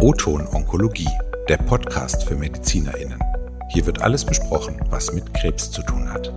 [0.00, 1.08] O-Ton Onkologie,
[1.50, 3.18] der Podcast für MedizinerInnen.
[3.68, 6.32] Hier wird alles besprochen, was mit Krebs zu tun hat.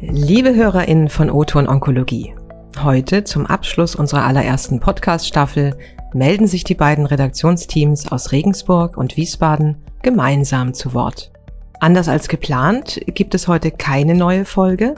[0.00, 2.34] Liebe HörerInnen von O-Ton Onkologie,
[2.82, 5.76] heute zum Abschluss unserer allerersten Podcast-Staffel
[6.14, 11.30] melden sich die beiden Redaktionsteams aus Regensburg und Wiesbaden gemeinsam zu Wort.
[11.78, 14.94] Anders als geplant gibt es heute keine neue Folge.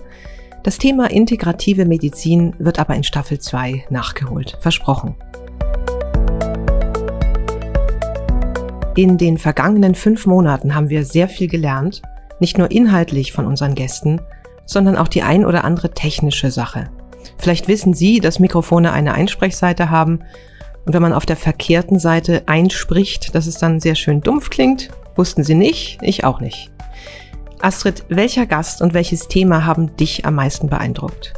[0.63, 5.17] Das Thema integrative Medizin wird aber in Staffel 2 nachgeholt, versprochen.
[8.97, 12.03] In den vergangenen fünf Monaten haben wir sehr viel gelernt,
[12.41, 14.21] nicht nur inhaltlich von unseren Gästen,
[14.67, 16.91] sondern auch die ein oder andere technische Sache.
[17.39, 20.21] Vielleicht wissen Sie, dass Mikrofone eine Einsprechseite haben
[20.85, 24.91] und wenn man auf der verkehrten Seite einspricht, dass es dann sehr schön dumpf klingt.
[25.19, 26.71] Wussten Sie nicht, ich auch nicht.
[27.59, 31.35] Astrid, welcher Gast und welches Thema haben dich am meisten beeindruckt?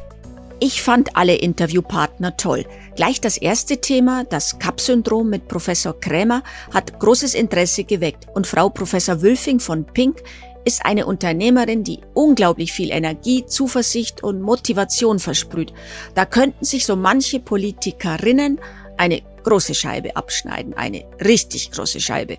[0.60, 2.66] Ich fand alle Interviewpartner toll.
[2.94, 6.42] Gleich das erste Thema, das CAP-Syndrom mit Professor Krämer,
[6.74, 10.22] hat großes Interesse geweckt und Frau Professor Wülfing von Pink
[10.66, 15.72] ist eine Unternehmerin, die unglaublich viel Energie, Zuversicht und Motivation versprüht.
[16.14, 18.60] Da könnten sich so manche Politikerinnen
[18.98, 22.36] eine große Scheibe abschneiden, eine richtig große Scheibe.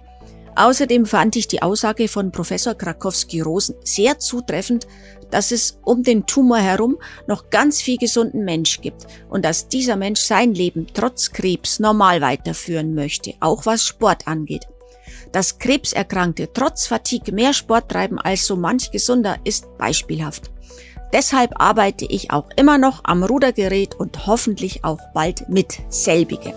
[0.55, 4.85] Außerdem fand ich die Aussage von Professor Krakowski-Rosen sehr zutreffend,
[5.29, 9.95] dass es um den Tumor herum noch ganz viel gesunden Mensch gibt und dass dieser
[9.95, 14.67] Mensch sein Leben trotz Krebs normal weiterführen möchte, auch was Sport angeht.
[15.31, 20.51] Dass Krebserkrankte trotz Fatigue mehr Sport treiben als so manch Gesunder ist beispielhaft.
[21.13, 26.53] Deshalb arbeite ich auch immer noch am Rudergerät und hoffentlich auch bald mit selbigem.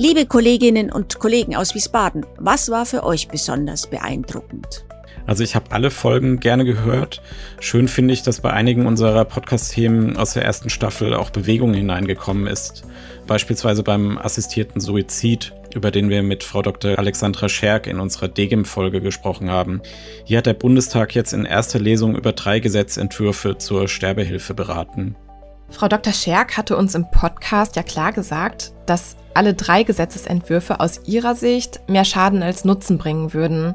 [0.00, 4.84] Liebe Kolleginnen und Kollegen aus Wiesbaden, was war für euch besonders beeindruckend?
[5.26, 7.20] Also ich habe alle Folgen gerne gehört.
[7.58, 12.46] Schön finde ich, dass bei einigen unserer Podcast-Themen aus der ersten Staffel auch Bewegung hineingekommen
[12.46, 12.84] ist.
[13.26, 16.96] Beispielsweise beim assistierten Suizid, über den wir mit Frau Dr.
[16.96, 19.82] Alexandra Scherk in unserer DGIM-Folge gesprochen haben.
[20.24, 25.16] Hier hat der Bundestag jetzt in erster Lesung über drei Gesetzentwürfe zur Sterbehilfe beraten.
[25.70, 26.12] Frau Dr.
[26.12, 31.80] Scherk hatte uns im Podcast ja klar gesagt, dass alle drei Gesetzesentwürfe aus ihrer Sicht
[31.88, 33.74] mehr Schaden als Nutzen bringen würden.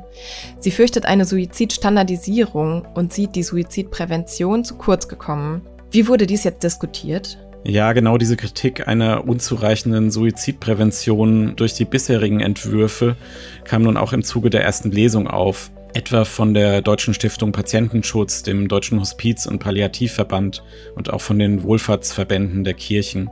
[0.59, 5.61] Sie fürchtet eine Suizidstandardisierung und sieht die Suizidprävention zu kurz gekommen.
[5.91, 7.37] Wie wurde dies jetzt diskutiert?
[7.63, 13.15] Ja, genau diese Kritik einer unzureichenden Suizidprävention durch die bisherigen Entwürfe
[13.63, 18.43] kam nun auch im Zuge der ersten Lesung auf etwa von der Deutschen Stiftung Patientenschutz,
[18.43, 20.63] dem Deutschen Hospiz- und Palliativverband
[20.95, 23.29] und auch von den Wohlfahrtsverbänden der Kirchen.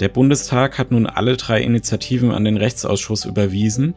[0.00, 3.94] Der Bundestag hat nun alle drei Initiativen an den Rechtsausschuss überwiesen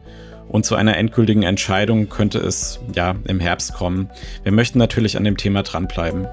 [0.48, 4.08] und zu einer endgültigen Entscheidung könnte es ja im Herbst kommen.
[4.44, 6.26] Wir möchten natürlich an dem Thema dranbleiben.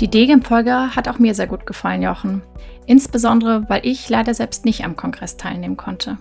[0.00, 2.42] Die Degen-Folge hat auch mir sehr gut gefallen, Jochen.
[2.86, 6.18] Insbesondere, weil ich leider selbst nicht am Kongress teilnehmen konnte.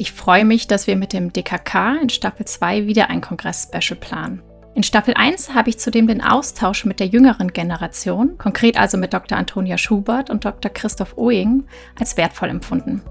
[0.00, 4.42] Ich freue mich, dass wir mit dem DKK in Staffel 2 wieder ein Kongress-Special planen.
[4.76, 9.12] In Staffel 1 habe ich zudem den Austausch mit der jüngeren Generation, konkret also mit
[9.12, 9.36] Dr.
[9.36, 10.70] Antonia Schubert und Dr.
[10.72, 11.64] Christoph Oing,
[11.98, 13.02] als wertvoll empfunden.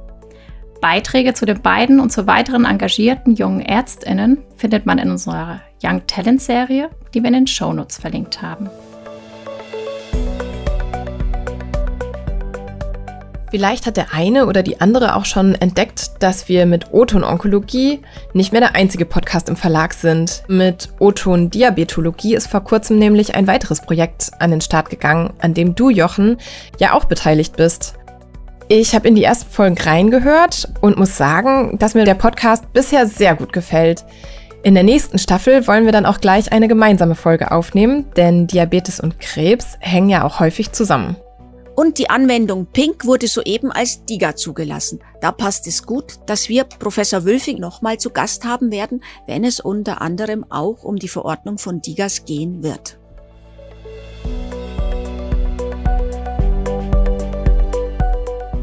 [0.80, 6.08] Beiträge zu den beiden und zu weiteren engagierten jungen ÄrztInnen findet man in unserer Young
[6.08, 8.70] Talent Serie, die wir in den Shownotes verlinkt haben.
[13.58, 18.02] Vielleicht hat der eine oder die andere auch schon entdeckt, dass wir mit Oton Onkologie
[18.34, 20.44] nicht mehr der einzige Podcast im Verlag sind.
[20.48, 25.56] Mit Oton Diabetologie ist vor kurzem nämlich ein weiteres Projekt an den Start gegangen, an
[25.56, 26.38] dem du, Jochen,
[26.78, 27.96] ja auch beteiligt bist.
[28.68, 33.08] Ich habe in die ersten Folgen reingehört und muss sagen, dass mir der Podcast bisher
[33.08, 34.06] sehr gut gefällt.
[34.62, 39.00] In der nächsten Staffel wollen wir dann auch gleich eine gemeinsame Folge aufnehmen, denn Diabetes
[39.00, 41.16] und Krebs hängen ja auch häufig zusammen.
[41.80, 45.00] Und die Anwendung Pink wurde soeben als DIGA zugelassen.
[45.22, 49.60] Da passt es gut, dass wir Professor Wülfing nochmal zu Gast haben werden, wenn es
[49.60, 52.98] unter anderem auch um die Verordnung von DIGAs gehen wird.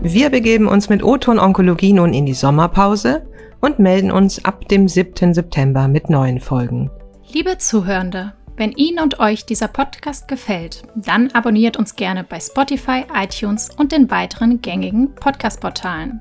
[0.02, 3.28] Wir begeben uns mit O-Ton Onkologie nun in die Sommerpause
[3.60, 5.34] und melden uns ab dem 7.
[5.34, 6.90] September mit neuen Folgen.
[7.32, 13.04] Liebe Zuhörende, wenn Ihnen und euch dieser Podcast gefällt, dann abonniert uns gerne bei Spotify,
[13.12, 16.20] iTunes und den weiteren gängigen Podcast-Portalen.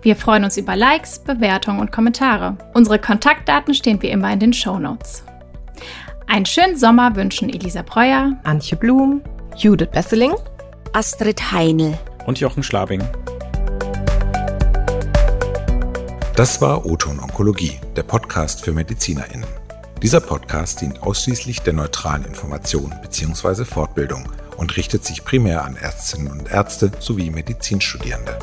[0.00, 2.56] Wir freuen uns über Likes, Bewertungen und Kommentare.
[2.72, 5.24] Unsere Kontaktdaten stehen wie immer in den Show Notes.
[6.26, 9.22] Einen schönen Sommer wünschen Elisa Breuer, Antje Blum,
[9.56, 10.32] Judith Besseling,
[10.94, 13.02] Astrid Heinl und Jochen Schlabing.
[16.34, 19.67] Das war Oton Onkologie, der Podcast für MedizinerInnen.
[20.02, 23.64] Dieser Podcast dient ausschließlich der neutralen Information bzw.
[23.64, 28.38] Fortbildung und richtet sich primär an Ärztinnen und Ärzte sowie Medizinstudierende.